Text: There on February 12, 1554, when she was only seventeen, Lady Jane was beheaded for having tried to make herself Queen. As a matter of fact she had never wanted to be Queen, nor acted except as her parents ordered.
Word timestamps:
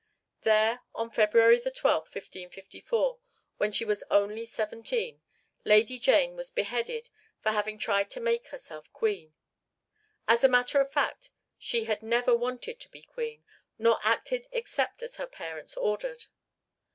There 0.41 0.81
on 0.95 1.11
February 1.11 1.59
12, 1.61 1.83
1554, 2.05 3.19
when 3.57 3.71
she 3.71 3.85
was 3.85 4.03
only 4.09 4.45
seventeen, 4.45 5.21
Lady 5.63 5.99
Jane 5.99 6.35
was 6.35 6.49
beheaded 6.49 7.11
for 7.39 7.49
having 7.51 7.77
tried 7.77 8.09
to 8.09 8.19
make 8.19 8.47
herself 8.47 8.91
Queen. 8.93 9.35
As 10.27 10.43
a 10.43 10.49
matter 10.49 10.81
of 10.81 10.91
fact 10.91 11.29
she 11.59 11.83
had 11.83 12.01
never 12.01 12.35
wanted 12.35 12.79
to 12.79 12.89
be 12.89 13.03
Queen, 13.03 13.45
nor 13.77 13.99
acted 14.01 14.47
except 14.51 15.03
as 15.03 15.17
her 15.17 15.27
parents 15.27 15.77
ordered. 15.77 16.25